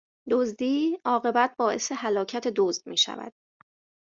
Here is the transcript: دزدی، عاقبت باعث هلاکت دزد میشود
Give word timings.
دزدی، 0.29 0.99
عاقبت 1.05 1.55
باعث 1.57 1.91
هلاکت 1.95 2.47
دزد 2.47 2.87
میشود 2.87 3.33